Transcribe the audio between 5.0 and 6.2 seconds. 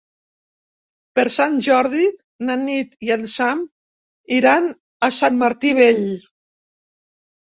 a Sant Martí Vell.